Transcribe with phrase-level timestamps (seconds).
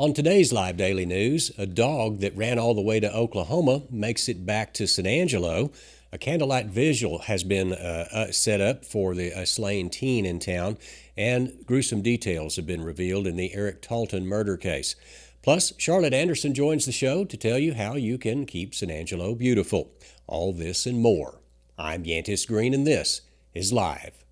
[0.00, 4.30] On today's Live Daily News, a dog that ran all the way to Oklahoma makes
[4.30, 5.72] it back to San Angelo.
[6.10, 10.38] A candlelight vigil has been uh, uh, set up for the uh, slain teen in
[10.38, 10.78] town,
[11.18, 14.96] and gruesome details have been revealed in the Eric Talton murder case.
[15.42, 19.34] Plus, Charlotte Anderson joins the show to tell you how you can keep San Angelo
[19.34, 19.90] beautiful.
[20.26, 21.42] All this and more.
[21.76, 23.20] I'm Yantis Green, and this
[23.52, 24.24] is Live.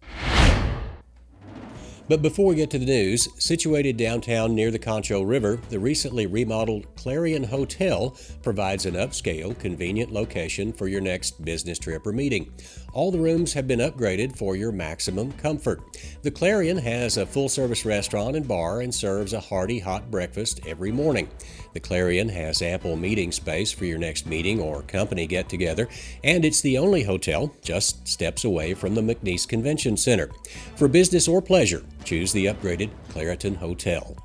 [2.09, 6.27] But before we get to the news, situated downtown near the Concho River, the recently
[6.27, 12.51] remodeled Clarion Hotel provides an upscale, convenient location for your next business trip or meeting.
[12.95, 15.83] All the rooms have been upgraded for your maximum comfort.
[16.23, 20.61] The Clarion has a full service restaurant and bar and serves a hearty hot breakfast
[20.67, 21.29] every morning.
[21.73, 25.89] The Clarion has ample meeting space for your next meeting or company get together,
[26.25, 30.31] and it's the only hotel just steps away from the McNease Convention Center.
[30.77, 34.17] For business or pleasure, choose the upgraded Clarion Hotel.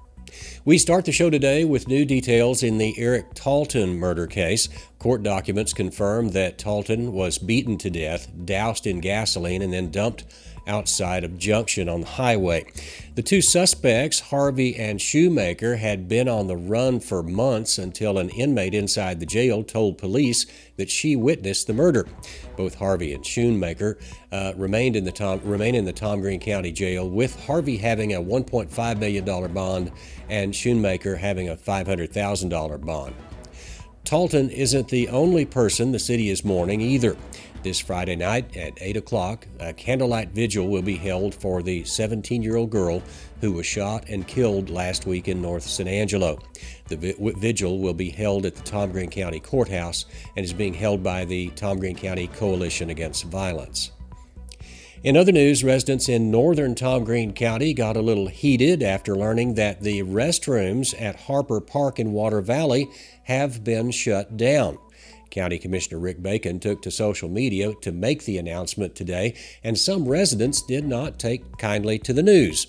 [0.66, 4.70] We start the show today with new details in the Eric Talton murder case.
[5.04, 10.24] Court documents confirm that Talton was beaten to death, doused in gasoline, and then dumped
[10.66, 12.72] outside of Junction on the highway.
[13.16, 18.30] The two suspects, Harvey and Shoemaker, had been on the run for months until an
[18.30, 20.46] inmate inside the jail told police
[20.78, 22.08] that she witnessed the murder.
[22.56, 23.98] Both Harvey and Shoemaker
[24.32, 28.14] uh, remained in the Tom, remain in the Tom Green County Jail, with Harvey having
[28.14, 29.92] a $1.5 million bond
[30.30, 33.14] and Shoemaker having a $500,000 bond.
[34.06, 37.16] Talton isn't the only person the city is mourning either.
[37.64, 42.44] This Friday night at 8 o'clock, a candlelight vigil will be held for the 17
[42.44, 43.02] year old girl
[43.40, 46.38] who was shot and killed last week in North San Angelo.
[46.90, 50.06] The vigil will be held at the Tom Green County Courthouse
[50.36, 53.92] and is being held by the Tom Green County Coalition Against Violence.
[55.04, 59.56] In other news, residents in northern Tom Green County got a little heated after learning
[59.56, 62.90] that the restrooms at Harper Park in Water Valley
[63.24, 64.78] have been shut down.
[65.34, 70.08] County Commissioner Rick Bacon took to social media to make the announcement today, and some
[70.08, 72.68] residents did not take kindly to the news.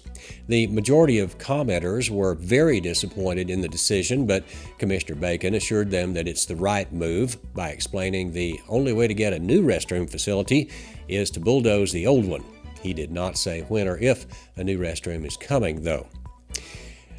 [0.48, 4.44] The majority of commenters were very disappointed in the decision, but
[4.78, 9.14] Commissioner Bacon assured them that it's the right move by explaining the only way to
[9.14, 10.70] get a new restroom facility
[11.06, 12.44] is to bulldoze the old one.
[12.80, 14.24] He did not say when or if
[14.56, 16.06] a new restroom is coming, though.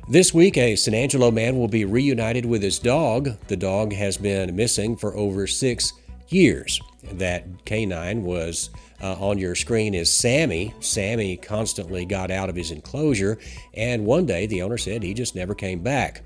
[0.08, 3.40] This week, a San Angelo man will be reunited with his dog.
[3.48, 5.94] The dog has been missing for over six
[6.28, 6.80] years.
[7.14, 8.70] That canine was
[9.02, 10.76] uh, on your screen is Sammy.
[10.80, 13.40] Sammy constantly got out of his enclosure,
[13.74, 16.22] and one day the owner said he just never came back.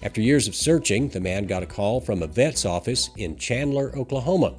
[0.00, 3.90] After years of searching, the man got a call from a vet's office in Chandler,
[3.98, 4.54] Oklahoma.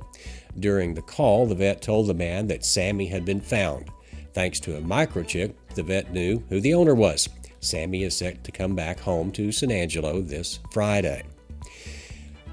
[0.59, 3.89] During the call, the vet told the man that Sammy had been found.
[4.33, 7.29] Thanks to a microchip, the vet knew who the owner was.
[7.65, 11.23] Sammy is set to come back home to San Angelo this Friday.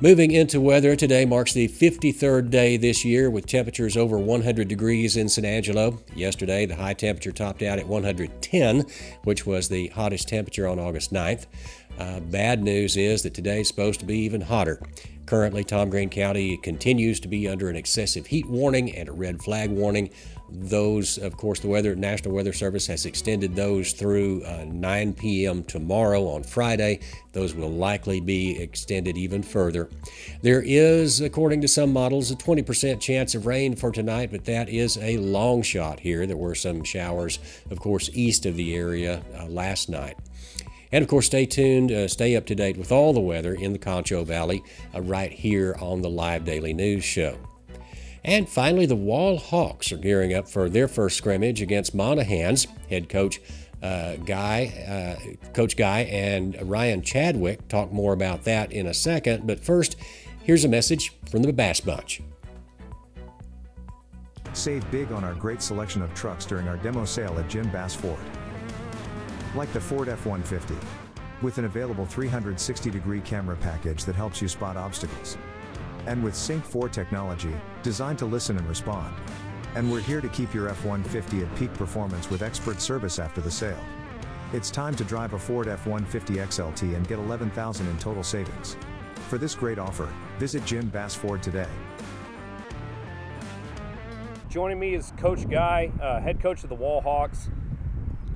[0.01, 5.17] Moving into weather, today marks the 53rd day this year with temperatures over 100 degrees
[5.17, 6.01] in San Angelo.
[6.17, 8.85] Yesterday, the high temperature topped out at 110,
[9.23, 11.47] which was the hottest temperature on August 9th.
[11.99, 14.81] Uh, bad news is that today is supposed to be even hotter.
[15.27, 19.41] Currently, Tom Green County continues to be under an excessive heat warning and a red
[19.43, 20.11] flag warning.
[20.55, 25.65] Those, of course, the Weather National Weather Service has extended those through uh, 9 p.m.
[25.65, 27.01] tomorrow on Friday.
[27.33, 29.89] Those will likely be extended even further.
[30.43, 34.69] There is, according to some models, a 20% chance of rain for tonight, but that
[34.69, 36.27] is a long shot here.
[36.27, 37.39] There were some showers,
[37.71, 40.19] of course, east of the area uh, last night.
[40.93, 43.73] And of course, stay tuned, uh, stay up to date with all the weather in
[43.73, 44.63] the Concho Valley
[44.95, 47.39] uh, right here on the Live Daily News Show.
[48.25, 52.69] And finally, the Wall Hawks are gearing up for their first scrimmage against Monahans.
[52.89, 53.41] Head coach
[53.83, 59.47] uh, Guy, uh, Coach Guy, and Ryan Chadwick talk more about that in a second.
[59.47, 59.97] But first,
[60.45, 62.23] here's a message from the Bass Bunch.
[64.53, 67.95] Save big on our great selection of trucks during our demo sale at Jim Bass
[67.95, 68.19] Ford.
[69.55, 70.75] Like the Ford F 150,
[71.43, 75.37] with an available 360 degree camera package that helps you spot obstacles
[76.07, 79.15] and with Sync 4 technology, designed to listen and respond.
[79.75, 83.41] And we're here to keep your F 150 at peak performance with expert service after
[83.41, 83.79] the sale.
[84.53, 88.77] It's time to drive a Ford F-150 XLT and get 11000 in total savings.
[89.29, 91.69] For this great offer, visit Jim Bass Ford today.
[94.51, 97.49] Joining me is Coach Guy, uh, head coach of the Wall Hawks.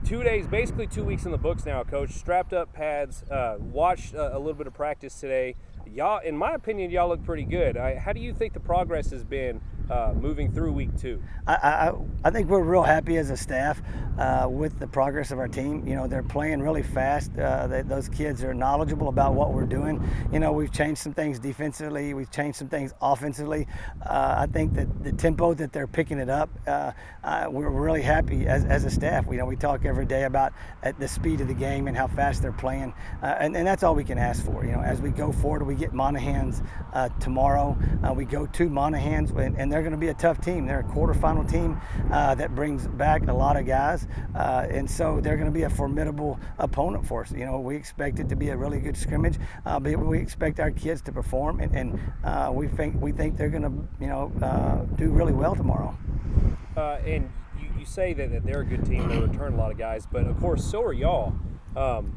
[0.06, 2.10] Two days, basically two weeks in the books now, Coach.
[2.10, 5.56] Strapped up pads, uh, watched uh, a little bit of practice today.
[5.84, 7.76] Y'all, in my opinion, y'all look pretty good.
[7.76, 9.60] I, how do you think the progress has been
[9.90, 11.22] uh, moving through week two?
[11.46, 11.92] I, I,
[12.24, 13.80] I, think we're real happy as a staff
[14.18, 15.86] uh, with the progress of our team.
[15.86, 17.38] You know, they're playing really fast.
[17.38, 20.02] Uh, they, those kids are knowledgeable about what we're doing.
[20.32, 23.68] You know, we've changed some things defensively, we've changed some things offensively.
[24.04, 26.90] Uh, I think that the tempo that they're picking it up, uh,
[27.22, 29.26] uh, we're really happy as, as a staff.
[29.30, 30.52] You know, we talk every day about
[30.98, 32.92] the speed of the game and how fast they're playing,
[33.22, 34.64] and, and that's all we can ask for.
[34.64, 36.66] You know, as we go forward, we get Monahans
[37.20, 37.76] tomorrow.
[38.14, 40.64] we go to Monahans, and, and they're going to be a tough team.
[40.64, 41.78] They're a quarterfinal team
[42.10, 45.64] uh, that brings back a lot of guys, uh, and so they're going to be
[45.64, 47.30] a formidable opponent for us.
[47.30, 50.60] You know, we expect it to be a really good scrimmage, uh, but we expect
[50.60, 54.06] our kids to perform, and, and uh, we think we think they're going to, you
[54.06, 55.94] know, uh, do really well tomorrow.
[56.76, 57.30] And
[57.60, 59.06] you, you say that, that they're a good team.
[59.10, 61.34] They return a lot of guys, but of course, so are y'all.
[61.76, 62.16] Um,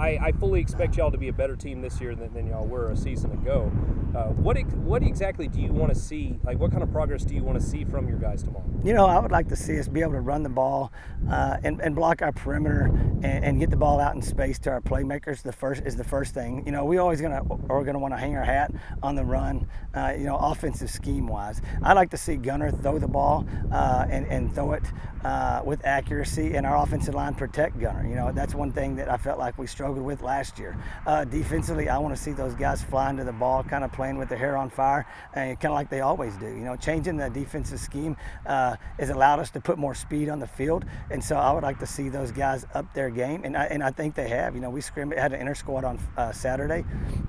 [0.00, 2.66] I, I, fully expect y'all to be a better team this year than, than y'all
[2.66, 3.70] were a season ago.
[4.16, 6.38] Uh, what what exactly do you want to see?
[6.42, 8.64] Like, what kind of progress do you want to see from your guys tomorrow?
[8.82, 10.90] You know, I would like to see us be able to run the ball
[11.30, 12.86] uh, and, and block our perimeter
[13.22, 15.42] and, and, get the ball out in space to our playmakers.
[15.42, 16.64] The first is the first thing.
[16.64, 19.68] You know, we always gonna are gonna want to hang our hat on the run.
[19.94, 24.06] Uh, you know, offensive scheme wise, I like to see Gunner throw the ball uh,
[24.08, 24.84] and and throw it
[25.24, 28.08] uh, with accuracy, and our offensive line protect Gunner.
[28.08, 30.76] You know, that's one thing that I felt like we struggled with last year.
[31.06, 34.18] Uh, defensively, I want to see those guys flying to the ball, kind of playing
[34.18, 36.46] with their hair on fire, and kind of like they always do.
[36.46, 38.16] You know, changing the defensive scheme
[38.46, 41.62] uh, has allowed us to put more speed on the field, and so I would
[41.62, 44.54] like to see those guys up their game, and I, and I think they have.
[44.54, 46.84] You know, we scrim- had an inter squad on uh, Saturday,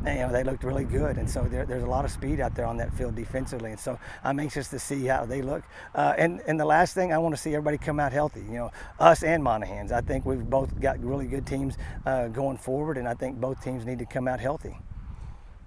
[0.05, 2.39] and you know they looked really good, and so there, there's a lot of speed
[2.39, 5.63] out there on that field defensively, and so I'm anxious to see how they look.
[5.95, 8.41] Uh, and and the last thing, I want to see everybody come out healthy.
[8.41, 9.91] You know, us and Monahans.
[9.91, 13.63] I think we've both got really good teams uh, going forward and I think both
[13.63, 14.77] teams need to come out healthy.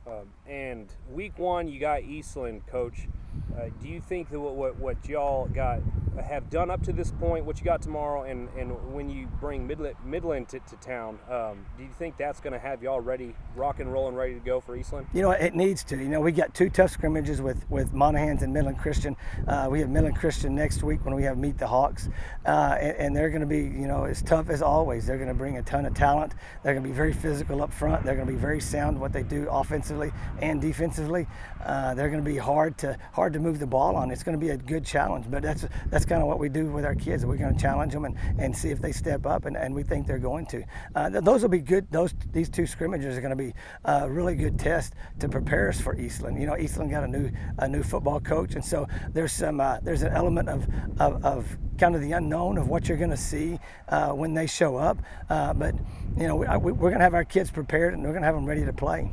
[0.06, 3.08] Um, and week one, you got Eastland, coach.
[3.56, 5.80] Uh, do you think that what, what, what y'all got
[6.22, 9.66] have done up to this point, what you got tomorrow, and, and when you bring
[9.66, 13.34] Midland, Midland to, to town, um, do you think that's going to have y'all ready,
[13.56, 15.06] rock and roll, and ready to go for Eastland?
[15.12, 15.96] You know, it needs to.
[15.96, 19.16] You know, we got two tough scrimmages with with Monahans and Midland Christian.
[19.48, 22.08] Uh, we have Midland Christian next week when we have Meet the Hawks,
[22.46, 25.06] uh, and, and, they're going to be, you know, as tough as always.
[25.06, 26.34] They're going to bring a ton of talent.
[26.62, 28.04] They're going to be very physical up front.
[28.04, 31.26] They're going to be very sound what they do offensively and defensively.
[31.64, 34.10] Uh, they're going to be hard to hard to move the ball on.
[34.10, 36.66] It's going to be a good challenge, but that's that's kind of what we do
[36.66, 37.24] with our kids.
[37.24, 39.82] We're going to challenge them and, and see if they step up, and, and we
[39.82, 40.64] think they're going to.
[40.94, 41.90] Uh, those will be good.
[41.90, 43.54] Those these two scrimmages are going to be
[43.84, 46.40] a really good test to prepare us for Eastland.
[46.40, 49.78] You know, Eastland got a new a new football coach, and so there's some uh,
[49.82, 50.68] there's an element of,
[50.98, 53.58] of, of kind of the unknown of what you're going to see
[53.88, 54.98] uh, when they show up.
[55.28, 55.74] Uh, but
[56.16, 58.34] you know, we, are going to have our kids prepared, and we're going to have
[58.34, 59.10] them ready to play.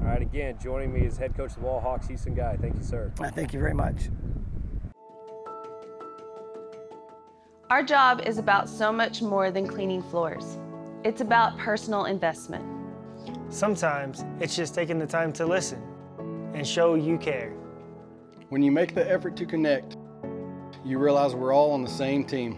[0.00, 2.56] All right, again, joining me is head coach of the Wall Hawks, Houston Guy.
[2.60, 3.12] Thank you, sir.
[3.20, 4.08] Uh, thank you very much.
[7.68, 10.56] Our job is about so much more than cleaning floors.
[11.02, 12.64] It's about personal investment.
[13.48, 15.82] Sometimes it's just taking the time to listen
[16.54, 17.50] and show you care.
[18.50, 19.96] When you make the effort to connect,
[20.84, 22.56] you realize we're all on the same team.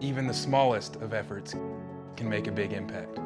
[0.00, 1.54] Even the smallest of efforts
[2.16, 3.20] can make a big impact.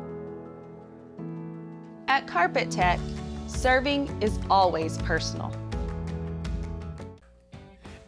[2.09, 3.01] At Carpet Tech,
[3.47, 5.51] serving is always personal.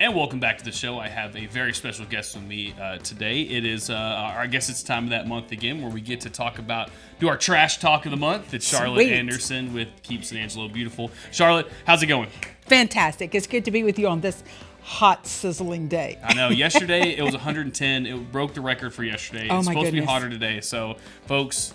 [0.00, 0.98] And welcome back to the show.
[0.98, 3.42] I have a very special guest with me uh, today.
[3.42, 6.30] It is, uh, I guess it's time of that month again where we get to
[6.30, 6.88] talk about,
[7.18, 8.54] do our trash talk of the month.
[8.54, 9.12] It's Charlotte Sweet.
[9.12, 11.10] Anderson with Keeps San Angelo Beautiful.
[11.32, 12.30] Charlotte, how's it going?
[12.62, 13.34] Fantastic.
[13.34, 14.42] It's good to be with you on this
[14.80, 16.18] hot, sizzling day.
[16.24, 16.48] I know.
[16.48, 18.06] Yesterday it was 110.
[18.06, 19.48] It broke the record for yesterday.
[19.50, 20.62] Oh it's supposed to be hotter today.
[20.62, 21.74] So, folks,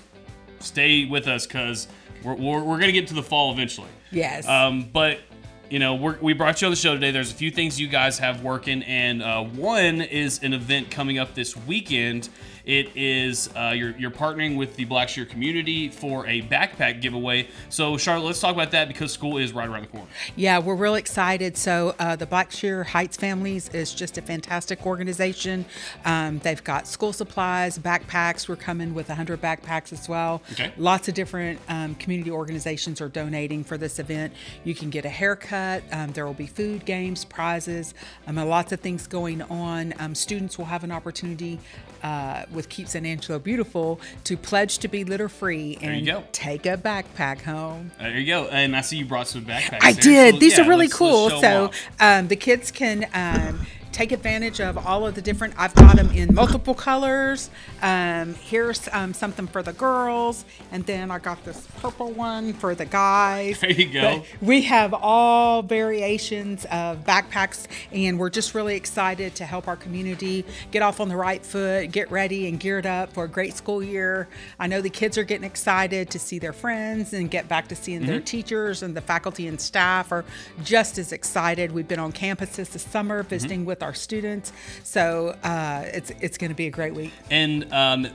[0.62, 1.88] stay with us because
[2.24, 3.90] we're, we're, we're going to get to the fall eventually.
[4.10, 4.48] Yes.
[4.48, 5.20] Um, but
[5.70, 7.12] you know, we're, we brought you on the show today.
[7.12, 11.18] There's a few things you guys have working, and uh, one is an event coming
[11.18, 12.30] up this weekend.
[12.66, 17.48] It is uh, you're, you're partnering with the Blackshear community for a backpack giveaway.
[17.70, 20.08] So, Charlotte, let's talk about that because school is right around the corner.
[20.36, 21.58] Yeah, we're real excited.
[21.58, 25.66] So, uh, the Blackshear Heights Families is just a fantastic organization.
[26.06, 28.50] Um, they've got school supplies, backpacks.
[28.50, 30.42] We're coming with 100 backpacks as well.
[30.54, 30.74] Okay.
[30.78, 34.34] Lots of different um, community organizations are donating for this event.
[34.64, 35.65] You can get a haircut.
[35.92, 37.94] Um, there will be food, games, prizes,
[38.28, 39.94] um, lots of things going on.
[40.00, 41.60] Um, students will have an opportunity
[42.04, 46.78] uh, with Keep San Angelo Beautiful to pledge to be litter free and take a
[46.78, 47.92] backpack home.
[48.00, 48.46] There you go.
[48.48, 49.80] And I see you brought some backpacks.
[49.82, 50.36] I there, did.
[50.36, 51.30] so, These yeah, are really cool.
[51.30, 55.54] so um, the kids can um, take advantage of all of the different.
[55.58, 57.50] I've got them in multiple colors.
[57.82, 62.76] Um, here's um, something for the girls, and then I got this purple one for
[62.76, 63.62] the guys.
[63.62, 64.18] There you go.
[64.20, 69.78] But we have all variations of backpacks, and we're just really excited to help our
[69.78, 73.56] community get off on the right foot, get ready, and geared up for a great
[73.56, 74.28] school year.
[74.60, 77.76] I know the kids are getting excited to see their friends and get back to
[77.78, 78.26] seeing their Mhm.
[78.26, 80.26] teachers, and the faculty and staff are
[80.66, 81.72] just as excited.
[81.72, 84.52] We've been on campuses this summer visiting with our students,
[84.84, 87.14] so uh, it's it's going to be a great week.
[87.32, 88.08] And um,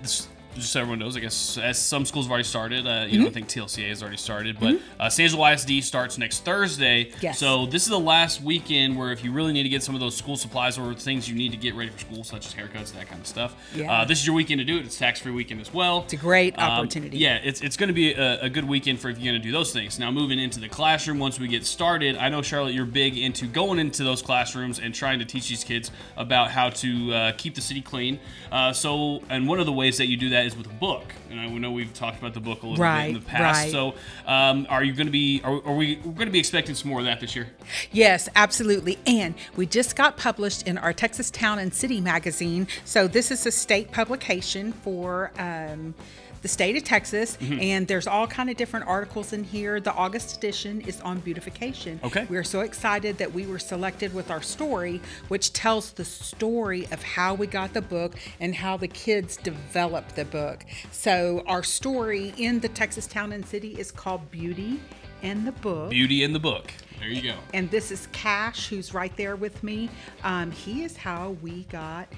[0.55, 2.87] just so everyone knows, I guess as some schools have already started.
[2.87, 3.35] Uh, you know, I Mhm.
[3.35, 7.11] think TLCA has already started, but uh, San Angelo ISD starts next Thursday.
[7.21, 7.39] Yes.
[7.39, 10.01] So this is the last weekend where if you really need to get some of
[10.01, 12.93] those school supplies or things you need to get ready for school, such as haircuts,
[12.95, 13.55] that kind of stuff.
[13.75, 13.93] Yeah.
[13.93, 14.85] Uh, this is your weekend to do it.
[14.87, 16.03] It's tax free weekend as well.
[16.05, 17.19] It's a great Um, opportunity.
[17.19, 19.47] yeah, it's, it's going to be a, a good weekend for if you're going to
[19.47, 19.99] do those things.
[19.99, 23.47] Now, moving into the classroom, once we get started, I know, Charlotte, you're big into
[23.47, 27.55] going into those classrooms and trying to teach these kids about how to uh, keep
[27.55, 28.19] the city clean.
[28.51, 31.13] Uh, so, and one of the ways that you do that is with a book.
[31.31, 33.63] And I know we've talked about the book a little bit in the past.
[33.63, 33.71] right.
[33.71, 33.95] So,
[34.27, 37.01] um, are you going to be, are, are we going to be expecting some more
[37.01, 37.49] of that this year?
[37.93, 38.99] Yes, absolutely.
[39.07, 42.67] And we just got published in our Texas Town and City magazine.
[42.85, 45.95] So this is a state publication for um,
[46.43, 47.63] the state of Texas, Mhm.
[47.63, 49.81] and there's all kind of different articles in here.
[49.81, 52.01] The August edition is on beautification.
[52.03, 52.27] Okay.
[52.29, 56.87] We are so excited that we were selected with our story, which tells the story
[56.91, 60.65] of how we got the book and how the kids developed the book.
[60.91, 64.81] So our story in the Texas Town and City is called Beauty
[65.23, 65.91] and the Book.
[65.91, 66.73] Beauty in the book.
[66.99, 67.35] There you go.
[67.55, 69.89] And this is Cash, who's right there with me.
[70.23, 72.09] Um, he is how we got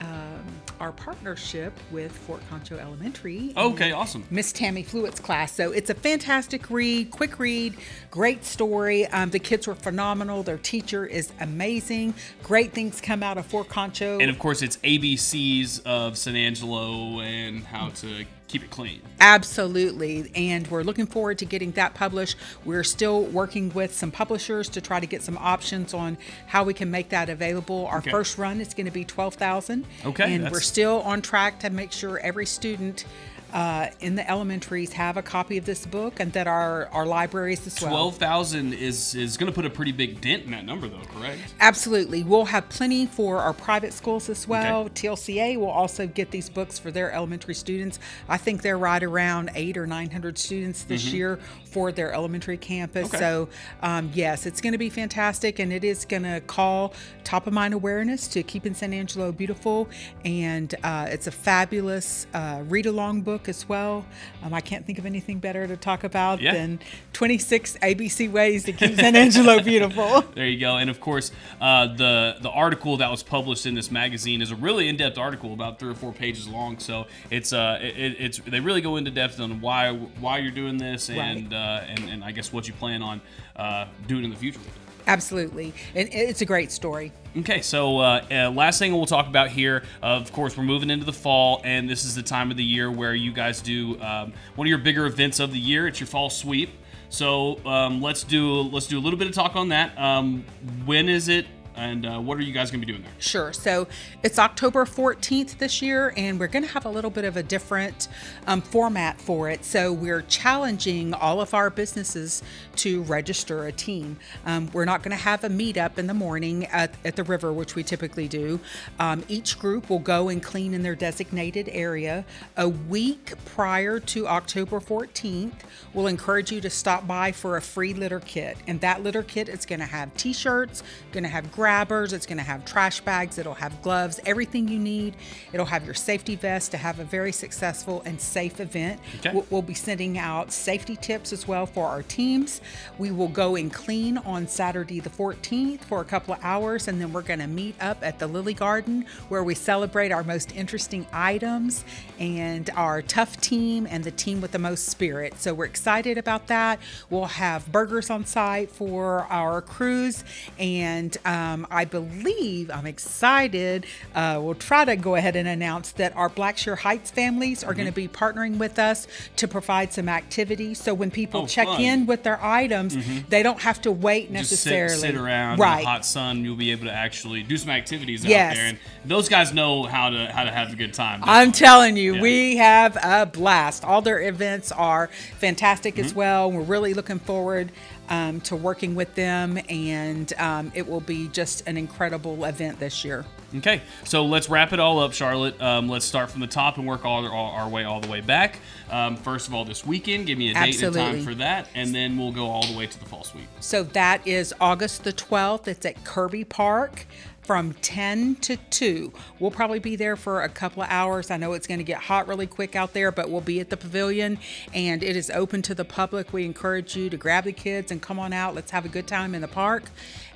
[0.00, 0.44] um,
[0.80, 3.52] our partnership with Fort Concho Elementary.
[3.56, 4.24] Okay, awesome.
[4.30, 5.52] Miss Tammy Flewitt's class.
[5.52, 7.76] So it's a fantastic read, quick read,
[8.10, 9.06] great story.
[9.08, 10.42] Um, the kids were phenomenal.
[10.42, 12.14] Their teacher is amazing.
[12.42, 14.18] Great things come out of Fort Concho.
[14.18, 19.00] And of course, it's ABCs of San Angelo and how to keep it clean.
[19.20, 20.30] Absolutely.
[20.34, 22.36] And we're looking forward to getting that published.
[22.64, 26.74] We're still working with some publishers to try to get some options on how we
[26.74, 27.86] can make that available.
[27.86, 28.10] Our Okay.
[28.10, 29.86] first run is going to be 12,000.
[30.04, 33.04] Okay, And we're still on track to make sure every student
[33.52, 37.66] uh, in the elementaries have a copy of this book and that our, our libraries
[37.66, 37.90] as well.
[37.90, 41.00] Twelve thousand is is going to put a pretty big dent in that number, though.
[41.14, 41.38] Correct?
[41.60, 42.22] Absolutely.
[42.24, 44.88] We'll have plenty for our private schools as well.
[44.90, 47.98] TLCA will also get these books for their elementary students.
[48.28, 51.12] I think they're right around eight or 900 students this Mhm.
[51.12, 51.38] year
[51.70, 53.08] for their elementary campus.
[53.08, 53.18] Okay.
[53.18, 53.48] So,
[53.82, 56.92] um, yes, it's going to be fantastic and it is going to call
[57.24, 59.88] top of mind awareness to keeping San Angelo beautiful.
[60.24, 64.06] And uh, it's a fabulous uh, read along book as well.
[64.42, 66.54] Um, I can't think of anything better to talk about Yeah.
[66.54, 66.80] than
[67.12, 70.22] 26 ABC ways to keep San Angelo beautiful.
[70.34, 70.78] There you go.
[70.78, 71.30] And of course,
[71.60, 75.18] uh, the the article that was published in this magazine is a really in depth
[75.18, 76.78] article, about three or four pages long.
[76.78, 80.78] So it's uh it, it's they really go into depth on why why you're doing
[80.78, 83.20] this and uh, and and I guess what you plan on
[83.56, 84.58] uh, doing in the future.
[84.60, 84.72] with it.
[85.08, 85.72] Absolutely.
[85.94, 87.12] And it's a great story.
[87.36, 91.06] Okay, so uh, uh, last thing we'll talk about here, of course, we're moving into
[91.06, 94.32] the fall, and this is the time of the year where you guys do um,
[94.54, 95.86] one of your bigger events of the year.
[95.88, 96.70] It's your fall sweep.
[97.10, 99.98] So um, let's do let's do a little bit of talk on that.
[99.98, 100.44] Um,
[100.84, 101.46] when is it,
[101.78, 103.12] and uh, what are you guys going to be doing there?
[103.18, 103.52] Sure.
[103.52, 103.86] So
[104.24, 107.42] it's October 14th this year, and we're going to have a little bit of a
[107.42, 108.08] different
[108.48, 109.64] um, format for it.
[109.64, 112.42] So we're challenging all of our businesses
[112.76, 114.18] to register a team.
[114.44, 117.52] Um, we're not going to have a meetup in the morning at, at the river,
[117.52, 118.58] which we typically do.
[118.98, 122.24] Um, each group will go and clean in their designated area.
[122.56, 125.60] A week prior to October 14th,
[125.94, 128.56] we'll encourage you to stop by for a free litter kit.
[128.66, 130.82] And that litter kit is going to have t shirts,
[131.12, 134.78] going to have grabbers, it's going to have trash bags, it'll have gloves, everything you
[134.78, 135.14] need.
[135.52, 138.98] It'll have your safety vest to have a very successful and safe event.
[139.18, 139.34] Okay.
[139.34, 142.62] We'll, we'll be sending out safety tips as well for our teams.
[142.96, 146.98] We will go and clean on Saturday the 14th for a couple of hours, and
[147.02, 150.56] then we're going to meet up at the Lily Garden where we celebrate our most
[150.56, 151.84] interesting items
[152.18, 155.38] and our tough team and the team with the most spirit.
[155.38, 156.80] So we're excited about that.
[157.10, 160.24] We'll have burgers on site for our crews,
[160.58, 163.86] and um, um, I believe, I'm excited.
[164.14, 167.76] Uh, we'll try to go ahead and announce that our Blackshear Heights families are mm-hmm.
[167.76, 170.74] going to be partnering with us to provide some activity.
[170.74, 171.80] So when people oh, check fun.
[171.80, 173.28] in with their items, mm-hmm.
[173.28, 174.88] they don't have to wait necessarily.
[174.88, 175.78] Just sit, sit around right.
[175.78, 176.44] in the hot sun.
[176.44, 178.52] You'll be able to actually do some activities yes.
[178.52, 178.66] out there.
[178.66, 181.20] And those guys know how to how to have a good time.
[181.24, 182.22] I'm telling you, yeah.
[182.22, 183.84] we have a blast.
[183.84, 186.04] All their events are fantastic mm-hmm.
[186.04, 186.50] as well.
[186.50, 187.72] We're really looking forward
[188.08, 193.04] um, to working with them, and um, it will be just an incredible event this
[193.04, 193.24] year.
[193.56, 195.60] Okay, so let's wrap it all up, Charlotte.
[195.62, 198.20] Um, let's start from the top and work all, all our way all the way
[198.20, 198.58] back.
[198.90, 201.00] Um, first of all, this weekend, give me a date Absolutely.
[201.00, 203.46] and time for that, and then we'll go all the way to the fall sweep.
[203.60, 205.66] So that is August the 12th.
[205.66, 207.06] It's at Kirby Park
[207.48, 209.10] from 10 to 2.
[209.40, 211.30] We'll probably be there for a couple of hours.
[211.30, 213.70] I know it's going to get hot really quick out there, but we'll be at
[213.70, 214.38] the pavilion
[214.74, 216.30] and it is open to the public.
[216.34, 218.54] We encourage you to grab the kids and come on out.
[218.54, 219.84] Let's have a good time in the park.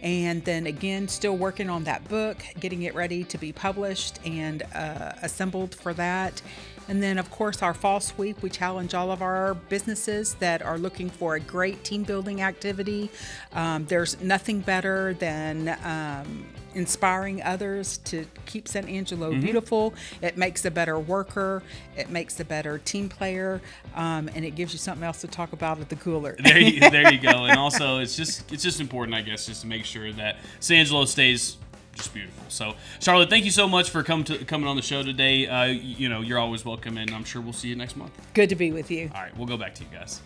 [0.00, 4.62] And then again, still working on that book, getting it ready to be published and
[4.74, 6.40] uh, assembled for that.
[6.88, 10.78] And then, of course, our fall sweep, we challenge all of our businesses that are
[10.78, 13.10] looking for a great team building activity.
[13.52, 19.40] Um, there's nothing better than um, inspiring others to keep San Angelo mm-hmm.
[19.40, 19.94] beautiful.
[20.20, 21.62] It makes a better worker,
[21.96, 23.60] it makes a better team player,
[23.94, 26.36] um, and it gives you something else to talk about at the cooler.
[26.42, 27.44] there, you, there you go.
[27.44, 30.78] And also, it's just it's just important, I guess, just to make sure that San
[30.78, 31.56] Angelo stays
[31.94, 32.44] just beautiful.
[32.48, 35.46] So, Charlotte, thank you so much for coming to coming on the show today.
[35.46, 38.12] Uh, you know, you're always welcome, and I'm sure we'll see you next month.
[38.34, 39.10] Good to be with you.
[39.14, 40.20] All right, we'll go back to you guys.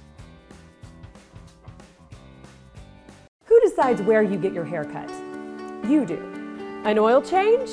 [3.46, 5.10] Who decides where you get your hair cut?
[5.88, 6.35] You do.
[6.86, 7.68] An oil change?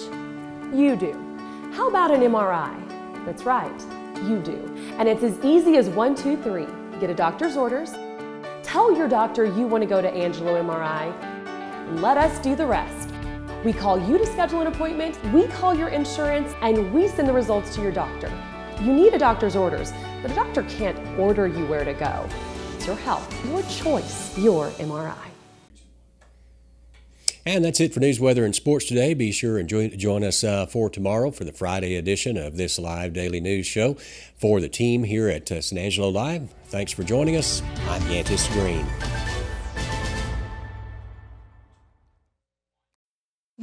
[0.74, 1.13] You do.
[1.72, 2.74] How about an MRI?
[3.27, 3.79] That's right,
[4.24, 4.75] you do.
[4.98, 6.65] And it's as easy as one, two, three.
[7.00, 7.91] Get a doctor's orders.
[8.63, 11.13] Tell your doctor you want to go to Angelo MRI.
[12.01, 13.12] Let us do the rest.
[13.63, 17.34] We call you to schedule an appointment, we call your insurance, and we send the
[17.34, 18.32] results to your doctor.
[18.82, 19.93] You need a doctor's orders,
[20.24, 22.27] but a doctor can't order you where to go.
[22.74, 25.32] It's your health, your choice, your MRI.
[27.45, 29.13] And that's it for news, weather, and sports today.
[29.13, 32.79] Be sure and join, join us uh, for tomorrow for the Friday edition of this
[32.79, 33.95] live daily news show.
[34.38, 37.62] For the team here at uh, San Angelo Live, thanks for joining us.
[37.88, 39.32] I'm Yantis Green.